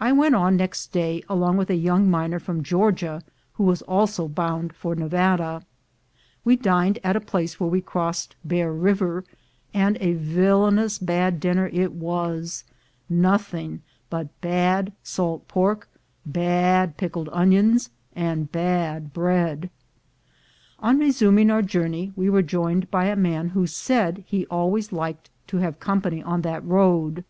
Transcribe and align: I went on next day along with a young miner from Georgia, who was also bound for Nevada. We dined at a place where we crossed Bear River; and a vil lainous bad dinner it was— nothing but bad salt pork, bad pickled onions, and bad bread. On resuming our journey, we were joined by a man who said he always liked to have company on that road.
I 0.00 0.12
went 0.12 0.34
on 0.34 0.56
next 0.56 0.92
day 0.92 1.22
along 1.28 1.58
with 1.58 1.68
a 1.68 1.74
young 1.76 2.10
miner 2.10 2.38
from 2.40 2.62
Georgia, 2.62 3.22
who 3.52 3.64
was 3.64 3.82
also 3.82 4.28
bound 4.28 4.72
for 4.74 4.94
Nevada. 4.94 5.66
We 6.42 6.56
dined 6.56 6.98
at 7.04 7.14
a 7.14 7.20
place 7.20 7.60
where 7.60 7.68
we 7.68 7.82
crossed 7.82 8.34
Bear 8.46 8.72
River; 8.72 9.24
and 9.74 9.98
a 10.00 10.14
vil 10.14 10.60
lainous 10.62 10.98
bad 10.98 11.38
dinner 11.38 11.66
it 11.70 11.92
was— 11.92 12.64
nothing 13.10 13.82
but 14.08 14.40
bad 14.40 14.94
salt 15.02 15.46
pork, 15.48 15.86
bad 16.24 16.96
pickled 16.96 17.28
onions, 17.30 17.90
and 18.16 18.50
bad 18.50 19.12
bread. 19.12 19.68
On 20.78 20.98
resuming 20.98 21.50
our 21.50 21.60
journey, 21.60 22.14
we 22.16 22.30
were 22.30 22.40
joined 22.40 22.90
by 22.90 23.04
a 23.08 23.16
man 23.16 23.50
who 23.50 23.66
said 23.66 24.24
he 24.26 24.46
always 24.46 24.92
liked 24.92 25.28
to 25.48 25.58
have 25.58 25.78
company 25.78 26.22
on 26.22 26.40
that 26.40 26.64
road. 26.64 27.22